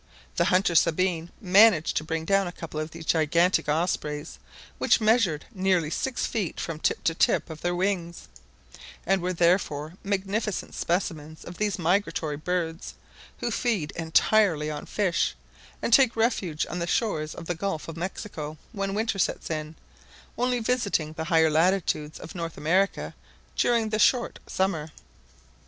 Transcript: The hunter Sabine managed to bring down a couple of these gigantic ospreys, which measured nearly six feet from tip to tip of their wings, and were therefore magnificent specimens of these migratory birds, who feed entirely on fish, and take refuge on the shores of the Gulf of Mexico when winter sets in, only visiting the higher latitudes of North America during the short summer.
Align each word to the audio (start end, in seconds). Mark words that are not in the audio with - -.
The 0.37 0.45
hunter 0.45 0.73
Sabine 0.73 1.29
managed 1.39 1.95
to 1.97 2.03
bring 2.03 2.25
down 2.25 2.47
a 2.47 2.51
couple 2.51 2.79
of 2.79 2.89
these 2.89 3.05
gigantic 3.05 3.69
ospreys, 3.69 4.39
which 4.79 4.99
measured 4.99 5.45
nearly 5.53 5.91
six 5.91 6.25
feet 6.25 6.59
from 6.59 6.79
tip 6.79 7.03
to 7.03 7.13
tip 7.13 7.51
of 7.51 7.61
their 7.61 7.75
wings, 7.75 8.27
and 9.05 9.21
were 9.21 9.31
therefore 9.31 9.93
magnificent 10.03 10.73
specimens 10.73 11.45
of 11.45 11.57
these 11.59 11.77
migratory 11.77 12.35
birds, 12.35 12.95
who 13.41 13.51
feed 13.51 13.91
entirely 13.91 14.71
on 14.71 14.87
fish, 14.87 15.35
and 15.83 15.93
take 15.93 16.15
refuge 16.15 16.65
on 16.67 16.79
the 16.79 16.87
shores 16.87 17.35
of 17.35 17.45
the 17.45 17.53
Gulf 17.53 17.87
of 17.87 17.95
Mexico 17.95 18.57
when 18.71 18.95
winter 18.95 19.19
sets 19.19 19.51
in, 19.51 19.75
only 20.35 20.57
visiting 20.57 21.13
the 21.13 21.25
higher 21.25 21.51
latitudes 21.51 22.17
of 22.19 22.33
North 22.33 22.57
America 22.57 23.13
during 23.55 23.89
the 23.89 23.99
short 23.99 24.39
summer. 24.47 24.89